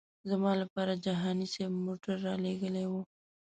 [0.29, 2.93] زما لپاره جهاني صاحب موټر رالېږلی و.